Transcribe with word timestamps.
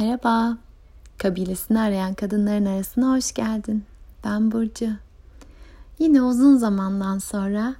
Merhaba. 0.00 0.58
Kabilesini 1.18 1.80
arayan 1.80 2.14
kadınların 2.14 2.66
arasına 2.66 3.16
hoş 3.16 3.32
geldin. 3.32 3.84
Ben 4.24 4.52
Burcu. 4.52 4.90
Yine 5.98 6.22
uzun 6.22 6.56
zamandan 6.56 7.18
sonra 7.18 7.74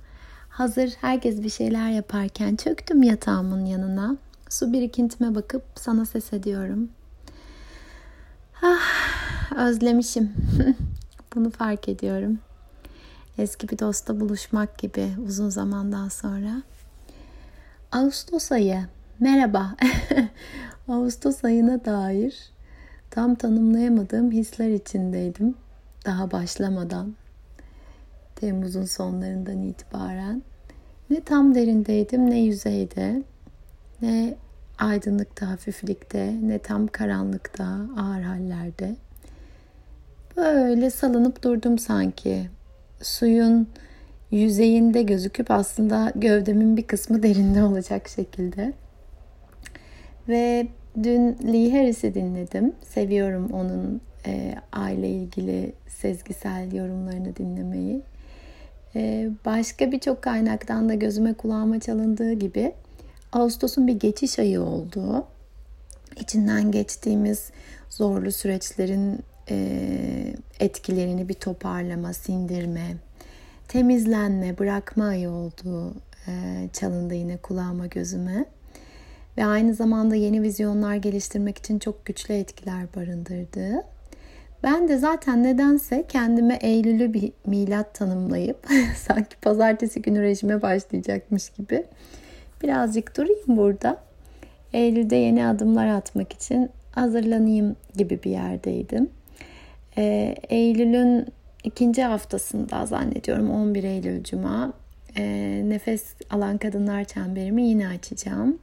hazır 0.49 0.93
herkes 1.01 1.43
bir 1.43 1.51
şeyler 1.51 1.91
yaparken 1.91 2.57
çöktüm 2.57 3.03
yatağımın 3.03 3.65
yanına. 3.65 4.17
Su 4.49 4.73
birikintime 4.73 5.35
bakıp 5.35 5.63
sana 5.75 6.07
ses 6.07 6.33
ediyorum. 6.33 6.89
Ah, 8.63 9.53
özlemişim. 9.57 10.33
Bunu 11.35 11.51
fark 11.51 11.89
ediyorum. 11.89 12.39
Eski 13.39 13.69
bir 13.69 13.79
dosta 13.79 14.21
buluşmak 14.21 14.79
gibi 14.79 15.09
uzun 15.27 15.49
zamandan 15.49 16.09
sonra. 16.09 16.63
Ağustos 17.93 18.53
ayı. 18.53 18.87
Merhaba. 19.21 19.77
Ağustos 20.89 21.45
ayına 21.45 21.85
dair 21.85 22.51
tam 23.11 23.35
tanımlayamadığım 23.35 24.31
hisler 24.31 24.69
içindeydim. 24.69 25.55
Daha 26.07 26.31
başlamadan. 26.31 27.15
Temmuz'un 28.37 28.85
sonlarından 28.85 29.63
itibaren. 29.63 30.43
Ne 31.11 31.21
tam 31.21 31.55
derindeydim 31.55 32.31
ne 32.31 32.41
yüzeyde. 32.41 33.23
Ne 34.03 34.35
aydınlıkta, 34.79 35.51
hafiflikte, 35.51 36.37
ne 36.43 36.59
tam 36.59 36.87
karanlıkta, 36.87 37.65
ağır 37.99 38.23
hallerde. 38.23 38.97
Böyle 40.37 40.91
salınıp 40.91 41.43
durdum 41.43 41.79
sanki. 41.79 42.51
Suyun 43.03 43.69
yüzeyinde 44.31 45.03
gözüküp 45.03 45.51
aslında 45.51 46.13
gövdemin 46.15 46.77
bir 46.77 46.87
kısmı 46.87 47.23
derinde 47.23 47.63
olacak 47.65 48.09
şekilde. 48.09 48.73
Ve 50.31 50.67
dün 51.03 51.39
Lee 51.53 51.73
Harris'i 51.73 52.15
dinledim. 52.15 52.73
Seviyorum 52.83 53.51
onun 53.53 54.01
e, 54.27 54.55
aile 54.73 55.09
ilgili 55.09 55.73
sezgisel 55.89 56.73
yorumlarını 56.73 57.37
dinlemeyi. 57.37 58.03
E, 58.95 59.31
başka 59.45 59.93
birçok 59.93 60.23
kaynaktan 60.23 60.89
da 60.89 60.95
gözüme 60.95 61.35
kulağıma 61.35 61.81
çalındığı 61.81 62.33
gibi 62.33 62.73
Ağustos'un 63.33 63.87
bir 63.87 64.01
geçiş 64.01 64.39
ayı 64.39 64.63
olduğu, 64.63 65.27
içinden 66.21 66.71
geçtiğimiz 66.71 67.51
zorlu 67.91 68.33
süreçlerin 68.33 69.19
e, 69.51 69.57
etkilerini 70.61 71.29
bir 71.29 71.35
toparlama, 71.35 72.13
sindirme, 72.13 72.97
temizlenme, 73.69 74.59
bırakma 74.59 75.05
ayı 75.05 75.31
olduğu 75.31 75.95
e, 76.27 76.33
çalındı 76.73 77.15
yine 77.15 77.37
kulağıma 77.37 77.87
gözüme 77.87 78.47
ve 79.41 79.45
aynı 79.45 79.75
zamanda 79.75 80.15
yeni 80.15 80.43
vizyonlar 80.43 80.95
geliştirmek 80.95 81.59
için 81.59 81.79
çok 81.79 82.07
güçlü 82.07 82.35
etkiler 82.35 82.95
barındırdığı. 82.97 83.83
Ben 84.63 84.89
de 84.89 84.99
zaten 84.99 85.43
nedense 85.43 86.05
kendime 86.09 86.55
Eylül'ü 86.55 87.15
bir 87.15 87.33
milat 87.47 87.95
tanımlayıp 87.95 88.67
sanki 88.97 89.37
pazartesi 89.43 90.03
günü 90.03 90.23
rejime 90.23 90.63
başlayacakmış 90.63 91.51
gibi 91.51 91.85
birazcık 92.63 93.17
durayım 93.17 93.57
burada. 93.57 93.97
Eylül'de 94.73 95.17
yeni 95.17 95.47
adımlar 95.47 95.87
atmak 95.87 96.33
için 96.33 96.71
hazırlanayım 96.93 97.77
gibi 97.97 98.23
bir 98.23 98.31
yerdeydim. 98.31 99.11
Ee, 99.99 100.35
Eylül'ün 100.49 101.27
ikinci 101.65 102.03
haftasında 102.03 102.87
zannediyorum 102.87 103.51
11 103.51 103.85
Eylül 103.85 104.25
Cuma 104.25 104.73
e, 105.17 105.23
nefes 105.65 106.15
alan 106.31 106.59
kadınlar 106.59 107.05
çemberimi 107.05 107.63
yine 107.63 107.89
açacağım. 107.89 108.59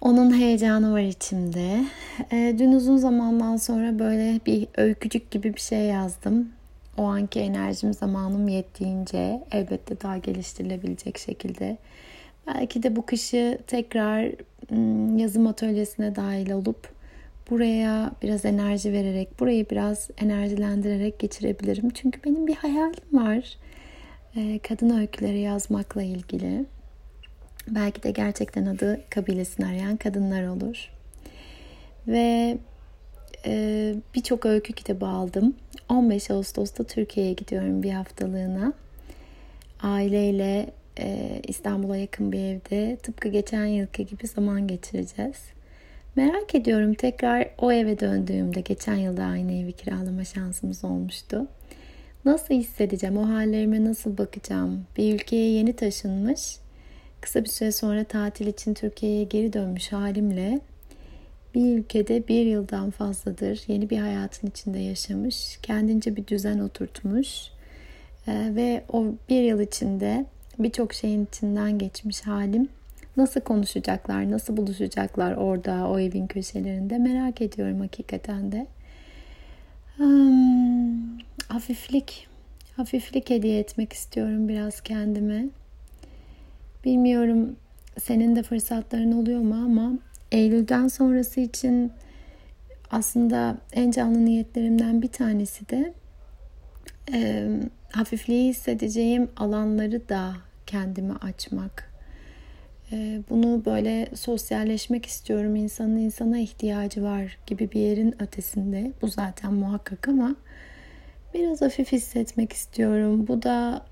Onun 0.00 0.38
heyecanı 0.38 0.92
var 0.92 1.00
içimde. 1.00 1.84
E, 2.32 2.54
dün 2.58 2.72
uzun 2.72 2.96
zamandan 2.96 3.56
sonra 3.56 3.98
böyle 3.98 4.40
bir 4.46 4.68
öykücük 4.76 5.30
gibi 5.30 5.54
bir 5.54 5.60
şey 5.60 5.80
yazdım. 5.80 6.48
O 6.96 7.02
anki 7.02 7.40
enerjim 7.40 7.94
zamanım 7.94 8.48
yettiğince 8.48 9.42
elbette 9.52 10.00
daha 10.00 10.18
geliştirilebilecek 10.18 11.18
şekilde. 11.18 11.76
Belki 12.46 12.82
de 12.82 12.96
bu 12.96 13.06
kışı 13.06 13.58
tekrar 13.66 14.32
yazım 15.20 15.46
atölyesine 15.46 16.16
dahil 16.16 16.50
olup 16.50 16.88
buraya 17.50 18.10
biraz 18.22 18.44
enerji 18.44 18.92
vererek, 18.92 19.40
burayı 19.40 19.70
biraz 19.70 20.10
enerjilendirerek 20.18 21.18
geçirebilirim. 21.18 21.90
Çünkü 21.90 22.24
benim 22.24 22.46
bir 22.46 22.54
hayalim 22.54 23.04
var. 23.12 23.56
E, 24.36 24.58
kadın 24.58 24.98
öyküleri 24.98 25.40
yazmakla 25.40 26.02
ilgili. 26.02 26.64
Belki 27.70 28.02
de 28.02 28.10
gerçekten 28.10 28.66
adı 28.66 29.00
kabilesini 29.10 29.66
arayan 29.66 29.96
kadınlar 29.96 30.46
olur. 30.46 30.90
Ve 32.08 32.58
e, 33.46 33.94
birçok 34.14 34.46
öykü 34.46 34.72
kitabı 34.72 35.06
aldım. 35.06 35.54
15 35.88 36.30
Ağustos'ta 36.30 36.84
Türkiye'ye 36.84 37.32
gidiyorum 37.32 37.82
bir 37.82 37.90
haftalığına. 37.90 38.72
Aileyle 39.82 40.70
e, 40.98 41.40
İstanbul'a 41.48 41.96
yakın 41.96 42.32
bir 42.32 42.38
evde 42.38 42.96
tıpkı 42.96 43.28
geçen 43.28 43.66
yılki 43.66 44.06
gibi 44.06 44.26
zaman 44.26 44.66
geçireceğiz. 44.66 45.36
Merak 46.16 46.54
ediyorum 46.54 46.94
tekrar 46.94 47.50
o 47.58 47.72
eve 47.72 48.00
döndüğümde 48.00 48.60
geçen 48.60 48.96
yılda 48.96 49.24
aynı 49.24 49.52
evi 49.52 49.72
kiralama 49.72 50.24
şansımız 50.24 50.84
olmuştu. 50.84 51.46
Nasıl 52.24 52.54
hissedeceğim? 52.54 53.16
O 53.16 53.28
hallerime 53.28 53.84
nasıl 53.84 54.18
bakacağım? 54.18 54.86
Bir 54.96 55.14
ülkeye 55.14 55.50
yeni 55.50 55.72
taşınmış 55.72 56.56
Kısa 57.20 57.44
bir 57.44 57.48
süre 57.48 57.72
sonra 57.72 58.04
tatil 58.04 58.46
için 58.46 58.74
Türkiye'ye 58.74 59.24
geri 59.24 59.52
dönmüş 59.52 59.92
halimle 59.92 60.60
bir 61.54 61.78
ülkede 61.78 62.28
bir 62.28 62.46
yıldan 62.46 62.90
fazladır 62.90 63.62
yeni 63.66 63.90
bir 63.90 63.98
hayatın 63.98 64.48
içinde 64.48 64.78
yaşamış, 64.78 65.58
kendince 65.62 66.16
bir 66.16 66.26
düzen 66.26 66.58
oturtmuş 66.58 67.50
ee, 68.28 68.52
ve 68.54 68.84
o 68.92 69.04
bir 69.28 69.42
yıl 69.42 69.60
içinde 69.60 70.24
birçok 70.58 70.94
şeyin 70.94 71.24
içinden 71.24 71.78
geçmiş 71.78 72.20
halim 72.20 72.68
nasıl 73.16 73.40
konuşacaklar, 73.40 74.30
nasıl 74.30 74.56
buluşacaklar 74.56 75.32
orada 75.32 75.88
o 75.88 75.98
evin 75.98 76.26
köşelerinde 76.26 76.98
merak 76.98 77.40
ediyorum 77.40 77.80
hakikaten 77.80 78.52
de. 78.52 78.66
Hmm, 79.96 81.18
hafiflik, 81.48 82.28
hafiflik 82.76 83.30
hediye 83.30 83.58
etmek 83.58 83.92
istiyorum 83.92 84.48
biraz 84.48 84.80
kendime. 84.80 85.44
Bilmiyorum 86.84 87.56
senin 88.00 88.36
de 88.36 88.42
fırsatların 88.42 89.12
oluyor 89.12 89.40
mu 89.40 89.54
ama 89.54 89.92
Eylül'den 90.32 90.88
sonrası 90.88 91.40
için 91.40 91.92
aslında 92.90 93.58
en 93.72 93.90
canlı 93.90 94.24
niyetlerimden 94.24 95.02
bir 95.02 95.08
tanesi 95.08 95.68
de 95.68 95.94
e, 97.12 97.48
hafifliği 97.92 98.48
hissedeceğim 98.50 99.28
alanları 99.36 100.08
da 100.08 100.32
kendime 100.66 101.14
açmak. 101.14 101.90
E, 102.92 103.20
bunu 103.30 103.64
böyle 103.64 104.08
sosyalleşmek 104.14 105.06
istiyorum. 105.06 105.56
İnsanın 105.56 105.96
insana 105.96 106.38
ihtiyacı 106.38 107.02
var 107.02 107.38
gibi 107.46 107.70
bir 107.72 107.80
yerin 107.80 108.22
ötesinde. 108.22 108.92
Bu 109.02 109.08
zaten 109.08 109.54
muhakkak 109.54 110.08
ama 110.08 110.36
biraz 111.34 111.62
hafif 111.62 111.92
hissetmek 111.92 112.52
istiyorum. 112.52 113.26
Bu 113.28 113.42
da 113.42 113.86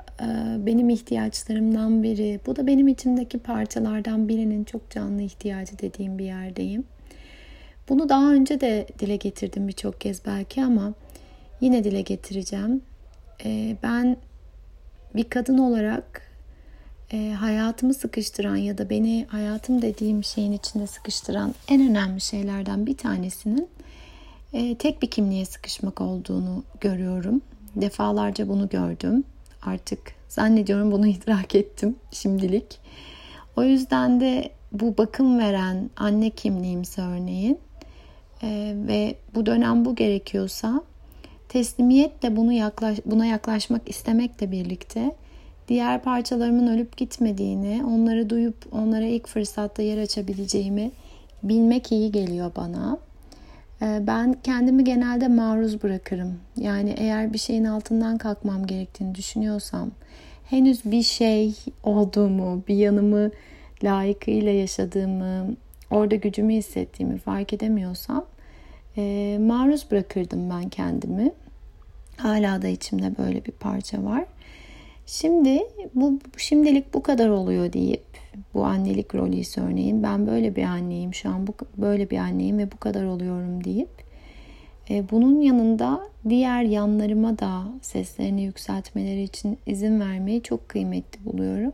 benim 0.67 0.89
ihtiyaçlarımdan 0.89 2.03
biri. 2.03 2.41
Bu 2.47 2.57
da 2.57 2.67
benim 2.67 2.89
içimdeki 2.89 3.39
parçalardan 3.39 4.29
birinin 4.29 4.65
çok 4.65 4.91
canlı 4.91 5.23
ihtiyacı 5.23 5.79
dediğim 5.79 6.19
bir 6.19 6.25
yerdeyim. 6.25 6.85
Bunu 7.89 8.09
daha 8.09 8.33
önce 8.33 8.61
de 8.61 8.87
dile 8.99 9.17
getirdim 9.17 9.69
birçok 9.69 10.01
kez 10.01 10.27
belki 10.27 10.65
ama 10.65 10.95
yine 11.61 11.85
dile 11.85 12.01
getireceğim. 12.01 12.83
E, 13.45 13.77
ben 13.83 14.17
bir 15.15 15.25
kadın 15.25 15.59
olarak 15.59 16.23
e, 17.13 17.31
hayatımı 17.31 17.95
sıkıştıran 17.95 18.57
ya 18.57 18.79
da 18.79 18.91
beni 18.91 19.27
hayatım 19.29 19.83
dediğim 19.83 20.25
şeyin 20.25 20.53
içinde 20.53 20.87
sıkıştıran 20.87 21.55
en 21.69 21.91
önemli 21.91 22.21
şeylerden 22.21 22.87
bir 22.87 22.97
tanesinin 22.97 23.69
tek 24.79 25.03
bir 25.03 25.11
kimliğe 25.11 25.45
sıkışmak 25.45 26.01
olduğunu 26.01 26.65
görüyorum. 26.81 27.43
Defalarca 27.77 28.49
bunu 28.49 28.69
gördüm 28.69 29.25
artık 29.63 30.01
zannediyorum 30.29 30.93
bunu 30.93 31.07
idrak 31.17 31.55
ettim 31.55 31.97
şimdilik. 32.11 32.79
O 33.57 33.63
yüzden 33.63 34.21
de 34.21 34.51
bu 34.73 34.99
bakım 34.99 35.39
veren 35.39 35.91
anne 35.97 36.31
kimliğimse 36.31 37.03
örneğin 37.03 37.59
e, 38.43 38.75
ve 38.89 39.15
bu 39.35 39.47
dönem 39.47 39.85
bu 39.85 39.95
gerekiyorsa 39.95 40.83
teslimiyetle 41.49 42.37
bunu 42.37 42.53
yaklaş, 42.53 42.99
buna 43.07 43.27
yaklaşmak 43.27 43.89
istemekle 43.89 44.53
birlikte 44.53 45.17
diğer 45.69 46.03
parçalarımın 46.03 46.67
ölüp 46.67 46.97
gitmediğini, 46.97 47.85
onları 47.85 48.31
duyup 48.31 48.57
onlara 48.73 49.05
ilk 49.05 49.29
fırsatta 49.29 49.83
yer 49.83 49.99
açabileceğimi 49.99 50.91
bilmek 51.43 51.93
iyi 51.93 52.13
geliyor 52.13 52.53
bana. 52.57 52.99
Ee, 53.83 54.03
ben 54.07 54.37
kendimi 54.45 54.85
genelde 54.85 55.29
maruz 55.29 55.83
bırakırım. 55.83 56.39
Yani 56.57 56.95
eğer 56.97 57.33
bir 57.33 57.39
şeyin 57.39 57.65
altından 57.65 58.19
kalkmam 58.19 58.67
gerektiğini 58.67 59.15
düşünüyorsam, 59.15 59.91
henüz 60.51 60.85
bir 60.85 61.03
şey 61.03 61.55
olduğumu, 61.83 62.63
bir 62.69 62.75
yanımı 62.75 63.31
layıkıyla 63.85 64.53
yaşadığımı, 64.53 65.57
orada 65.91 66.15
gücümü 66.15 66.55
hissettiğimi 66.55 67.19
fark 67.19 67.53
edemiyorsam 67.53 68.25
e, 68.97 69.37
maruz 69.41 69.91
bırakırdım 69.91 70.51
ben 70.51 70.69
kendimi. 70.69 71.33
Hala 72.17 72.63
da 72.63 72.69
içimde 72.69 73.19
böyle 73.19 73.45
bir 73.45 73.53
parça 73.53 74.05
var. 74.05 74.25
Şimdi 75.07 75.63
bu 75.95 76.19
şimdilik 76.37 76.95
bu 76.95 77.03
kadar 77.03 77.29
oluyor 77.29 77.73
deyip 77.73 78.05
bu 78.55 78.65
annelik 78.65 79.15
rolü 79.15 79.43
örneğin 79.57 80.03
ben 80.03 80.27
böyle 80.27 80.57
bir 80.57 80.63
anneyim 80.63 81.15
şu 81.15 81.29
an 81.29 81.47
bu 81.47 81.55
böyle 81.77 82.11
bir 82.11 82.19
anneyim 82.19 82.59
ve 82.59 82.73
bu 82.73 82.77
kadar 82.77 83.05
oluyorum 83.05 83.65
deyip 83.65 83.89
e, 84.91 85.11
bunun 85.11 85.41
yanında 85.41 86.01
diğer 86.29 86.63
yanlarıma 86.63 87.39
da 87.39 87.63
seslerini 87.83 88.43
yükseltmeleri 88.43 89.23
için 89.23 89.59
izin 89.67 90.01
vermeyi 90.01 90.43
çok 90.43 90.69
kıymetli 90.69 91.25
buluyorum. 91.25 91.73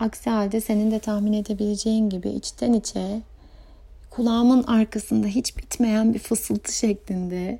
Aksi 0.00 0.30
halde 0.30 0.60
senin 0.60 0.90
de 0.90 0.98
tahmin 0.98 1.32
edebileceğin 1.32 2.10
gibi 2.10 2.28
içten 2.28 2.72
içe 2.72 3.20
kulağımın 4.10 4.62
arkasında 4.62 5.26
hiç 5.26 5.58
bitmeyen 5.58 6.14
bir 6.14 6.18
fısıltı 6.18 6.76
şeklinde 6.76 7.58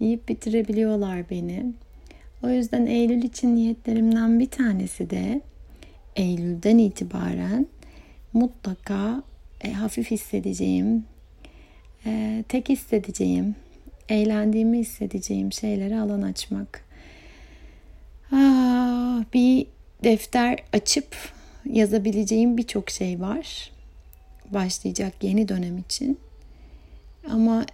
yiyip 0.00 0.28
bitirebiliyorlar 0.28 1.30
beni. 1.30 1.66
O 2.42 2.48
yüzden 2.48 2.86
Eylül 2.86 3.22
için 3.22 3.56
niyetlerimden 3.56 4.40
bir 4.40 4.50
tanesi 4.50 5.10
de 5.10 5.40
Eylül'den 6.16 6.78
itibaren 6.78 7.66
mutlaka 8.32 9.22
e, 9.60 9.72
hafif 9.72 10.10
hissedeceğim, 10.10 11.04
e, 12.06 12.44
tek 12.48 12.68
hissedeceğim, 12.68 13.54
eğlendiğimi 14.08 14.78
hissedeceğim 14.78 15.52
şeylere 15.52 16.00
alan 16.00 16.22
açmak. 16.22 16.84
Aa, 18.32 19.20
bir 19.34 19.66
defter 20.04 20.58
açıp 20.72 21.16
yazabileceğim 21.64 22.56
birçok 22.56 22.90
şey 22.90 23.20
var. 23.20 23.70
Başlayacak 24.50 25.12
yeni 25.22 25.48
dönem 25.48 25.78
için. 25.78 26.18
Ama 27.30 27.66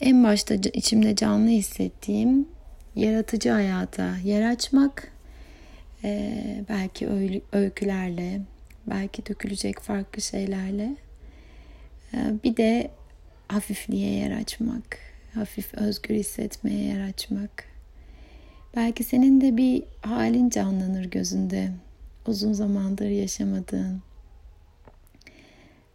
en 0.00 0.24
başta 0.24 0.54
içimde 0.54 1.16
canlı 1.16 1.48
hissettiğim 1.48 2.48
yaratıcı 2.96 3.50
hayata 3.50 4.16
yer 4.24 4.50
açmak, 4.50 5.12
ee, 6.04 6.64
belki 6.68 7.08
öykülerle, 7.52 8.40
belki 8.86 9.26
dökülecek 9.26 9.80
farklı 9.80 10.22
şeylerle, 10.22 10.96
ee, 12.14 12.18
bir 12.44 12.56
de 12.56 12.90
hafifliğe 13.48 14.10
yer 14.10 14.30
açmak, 14.30 14.98
hafif 15.34 15.74
özgür 15.74 16.14
hissetmeye 16.14 16.84
yer 16.84 17.08
açmak. 17.08 17.64
Belki 18.76 19.04
senin 19.04 19.40
de 19.40 19.56
bir 19.56 19.82
halin 20.00 20.50
canlanır 20.50 21.04
gözünde, 21.04 21.70
uzun 22.26 22.52
zamandır 22.52 23.08
yaşamadığın. 23.08 24.02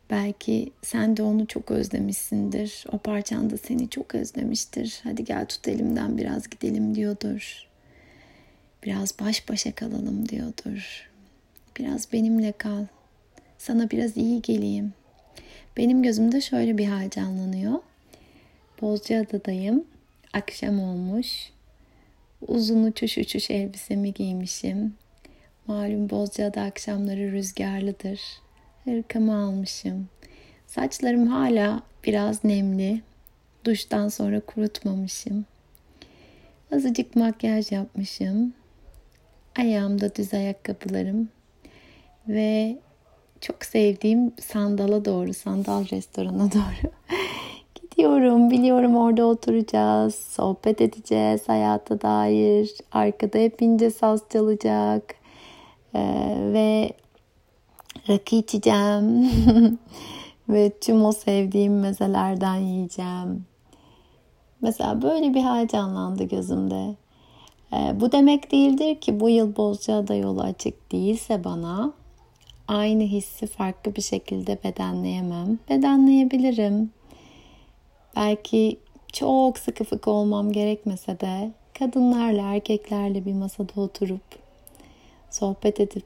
Belki 0.09 0.71
sen 0.81 1.17
de 1.17 1.23
onu 1.23 1.47
çok 1.47 1.71
özlemişsindir. 1.71 2.85
O 2.91 2.97
parçan 2.97 3.49
da 3.49 3.57
seni 3.57 3.89
çok 3.89 4.15
özlemiştir. 4.15 4.99
Hadi 5.03 5.23
gel 5.23 5.45
tut 5.45 5.67
elimden 5.67 6.17
biraz 6.17 6.49
gidelim 6.49 6.95
diyordur. 6.95 7.67
Biraz 8.85 9.19
baş 9.19 9.49
başa 9.49 9.71
kalalım 9.71 10.29
diyordur. 10.29 11.09
Biraz 11.77 12.13
benimle 12.13 12.51
kal. 12.51 12.85
Sana 13.57 13.89
biraz 13.89 14.17
iyi 14.17 14.41
geleyim. 14.41 14.93
Benim 15.77 16.03
gözümde 16.03 16.41
şöyle 16.41 16.77
bir 16.77 16.85
hal 16.85 17.09
canlanıyor. 17.09 17.79
Bozcaada'dayım. 18.81 19.85
Akşam 20.33 20.79
olmuş. 20.79 21.49
Uzun 22.47 22.83
uçuş 22.83 23.17
uçuş 23.17 23.51
elbisemi 23.51 24.13
giymişim. 24.13 24.93
Malum 25.67 26.09
Bozcaada 26.09 26.61
akşamları 26.61 27.31
rüzgarlıdır. 27.31 28.19
Hırkamı 28.83 29.35
almışım. 29.35 30.07
Saçlarım 30.67 31.27
hala 31.27 31.83
biraz 32.05 32.43
nemli. 32.43 33.01
Duştan 33.65 34.07
sonra 34.07 34.39
kurutmamışım. 34.39 35.45
Azıcık 36.75 37.15
makyaj 37.15 37.71
yapmışım. 37.71 38.53
Ayağımda 39.59 40.15
düz 40.15 40.33
ayakkabılarım 40.33 41.29
ve 42.27 42.77
çok 43.41 43.65
sevdiğim 43.65 44.33
sandala 44.41 45.05
doğru, 45.05 45.33
sandal 45.33 45.89
restorana 45.89 46.51
doğru 46.51 46.91
gidiyorum. 47.75 48.49
Biliyorum 48.49 48.95
orada 48.95 49.25
oturacağız, 49.25 50.15
sohbet 50.15 50.81
edeceğiz 50.81 51.49
hayata 51.49 52.01
dair. 52.01 52.71
Arkada 52.91 53.37
hep 53.37 53.61
ince 53.61 53.89
saz 53.89 54.21
çalacak 54.29 55.15
ee, 55.95 56.35
ve 56.53 56.91
rakı 58.09 58.35
içeceğim 58.35 59.29
ve 60.49 60.71
tüm 60.81 61.05
o 61.05 61.11
sevdiğim 61.11 61.79
mezelerden 61.79 62.55
yiyeceğim. 62.55 63.45
Mesela 64.61 65.01
böyle 65.01 65.33
bir 65.33 65.41
hal 65.41 65.67
canlandı 65.67 66.23
gözümde. 66.23 66.95
Ee, 67.73 67.99
bu 67.99 68.11
demek 68.11 68.51
değildir 68.51 69.01
ki 69.01 69.19
bu 69.19 69.29
yıl 69.29 69.55
Bozcaada 69.55 70.15
yolu 70.15 70.41
açık 70.41 70.91
değilse 70.91 71.43
bana 71.43 71.93
aynı 72.67 73.03
hissi 73.03 73.47
farklı 73.47 73.95
bir 73.95 74.01
şekilde 74.01 74.63
bedenleyemem. 74.63 75.59
Bedenleyebilirim. 75.69 76.91
Belki 78.15 78.79
çok 79.13 79.57
sıkı 79.57 79.83
fıkı 79.83 80.11
olmam 80.11 80.51
gerekmese 80.51 81.19
de 81.19 81.51
kadınlarla 81.79 82.53
erkeklerle 82.53 83.25
bir 83.25 83.33
masada 83.33 83.81
oturup 83.81 84.21
sohbet 85.29 85.79
edip 85.79 86.05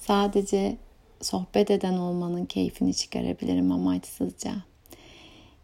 sadece 0.00 0.76
sohbet 1.20 1.70
eden 1.70 1.98
olmanın 1.98 2.44
keyfini 2.44 2.94
çıkarabilirim 2.94 3.72
amaçsızca. 3.72 4.52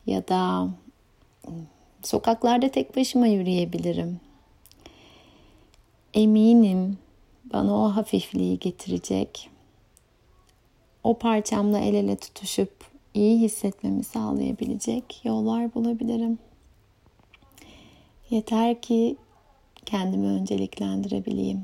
Ya 0.07 0.29
da 0.29 0.69
sokaklarda 2.03 2.69
tek 2.69 2.97
başıma 2.97 3.27
yürüyebilirim. 3.27 4.21
Eminim 6.14 6.99
bana 7.44 7.75
o 7.76 7.88
hafifliği 7.88 8.58
getirecek. 8.58 9.50
O 11.05 11.19
parçamla 11.19 11.78
el 11.78 11.94
ele 11.94 12.16
tutuşup 12.16 12.72
iyi 13.14 13.40
hissetmemi 13.40 14.05
sağlayabilecek 14.05 15.20
yollar 15.25 15.75
bulabilirim. 15.75 16.38
Yeter 18.31 18.81
ki 18.82 19.16
kendimi 19.87 20.26
önceliklendirebileyim. 20.26 21.62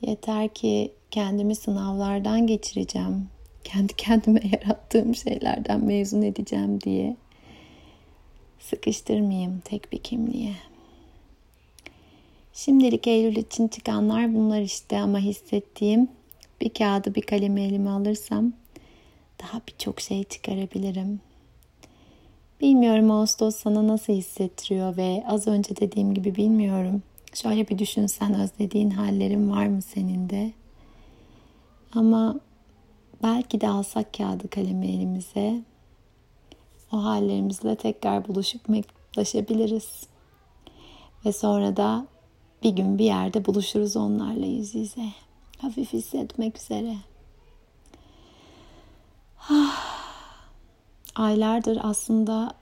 Yeter 0.00 0.54
ki 0.54 0.92
kendimi 1.10 1.54
sınavlardan 1.54 2.46
geçireceğim. 2.46 3.28
Kendi 3.64 3.92
kendime 3.96 4.40
yarattığım 4.52 5.14
şeylerden 5.14 5.84
mezun 5.84 6.22
edeceğim 6.22 6.80
diye 6.80 7.16
sıkıştırmayayım 8.58 9.60
tek 9.60 9.92
bir 9.92 9.98
kimliğe. 9.98 10.54
Şimdilik 12.56 13.06
Eylül 13.06 13.36
için 13.36 13.68
çıkanlar 13.68 14.34
bunlar 14.34 14.60
işte 14.60 14.98
ama 15.00 15.18
hissettiğim 15.18 16.08
bir 16.60 16.74
kağıdı 16.74 17.14
bir 17.14 17.22
kalemi 17.22 17.60
elime 17.60 17.90
alırsam 17.90 18.52
daha 19.42 19.60
birçok 19.68 20.00
şey 20.00 20.24
çıkarabilirim. 20.24 21.20
Bilmiyorum 22.60 23.10
Ağustos 23.10 23.56
sana 23.56 23.88
nasıl 23.88 24.12
hissettiriyor 24.12 24.96
ve 24.96 25.24
az 25.28 25.46
önce 25.46 25.76
dediğim 25.76 26.14
gibi 26.14 26.36
bilmiyorum. 26.36 27.02
Şöyle 27.34 27.68
bir 27.68 27.78
düşünsen 27.78 28.34
özlediğin 28.34 28.90
hallerin 28.90 29.50
var 29.50 29.66
mı 29.66 29.82
senin 29.82 30.30
de? 30.30 30.52
Ama 31.94 32.40
belki 33.22 33.60
de 33.60 33.68
alsak 33.68 34.14
kağıdı 34.14 34.48
kalemi 34.48 34.86
elimize 34.86 35.62
o 36.92 37.04
hallerimizle 37.04 37.76
tekrar 37.76 38.28
buluşup 38.28 38.68
mektuplaşabiliriz. 38.68 40.06
Ve 41.24 41.32
sonra 41.32 41.76
da 41.76 42.06
bir 42.64 42.70
gün 42.70 42.98
bir 42.98 43.04
yerde 43.04 43.44
buluşuruz 43.44 43.96
onlarla 43.96 44.46
yüz 44.46 44.74
yüze. 44.74 45.06
Hafif 45.58 45.92
hissetmek 45.92 46.58
üzere. 46.58 46.96
Aylardır 51.14 51.78
aslında 51.82 52.54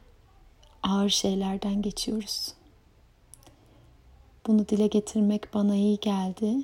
ağır 0.83 1.09
şeylerden 1.09 1.83
geçiyoruz. 1.83 2.55
Bunu 4.47 4.69
dile 4.69 4.87
getirmek 4.87 5.55
bana 5.55 5.77
iyi 5.77 6.01
geldi. 6.01 6.57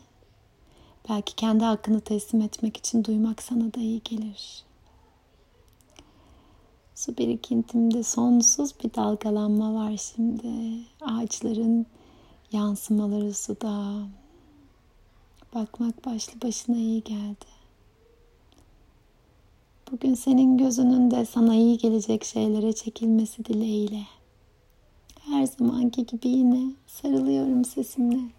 Belki 1.08 1.36
kendi 1.36 1.64
hakkını 1.64 2.00
teslim 2.00 2.40
etmek 2.40 2.76
için 2.76 3.04
duymak 3.04 3.42
sana 3.42 3.74
da 3.74 3.80
iyi 3.80 4.02
gelir. 4.04 4.64
Su 6.94 7.16
birikintimde 7.16 8.02
sonsuz 8.02 8.74
bir 8.84 8.94
dalgalanma 8.94 9.74
var 9.74 9.96
şimdi. 9.96 10.84
Ağaçların 11.00 11.86
yansımaları 12.52 13.34
suda. 13.34 13.94
Bakmak 15.54 16.06
başlı 16.06 16.40
başına 16.42 16.76
iyi 16.76 17.04
geldi. 17.04 17.46
Bugün 19.92 20.14
senin 20.14 20.58
gözünün 20.58 21.10
de 21.10 21.24
sana 21.24 21.54
iyi 21.54 21.78
gelecek 21.78 22.24
şeylere 22.24 22.72
çekilmesi 22.72 23.44
dileğiyle. 23.44 24.02
Her 25.20 25.46
zamanki 25.46 26.06
gibi 26.06 26.28
yine 26.28 26.72
sarılıyorum 26.86 27.64
sesimle. 27.64 28.37